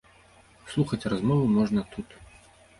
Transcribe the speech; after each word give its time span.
Слухаць 0.77 1.09
размову 1.15 1.45
можна 1.61 1.87
тут. 1.95 2.19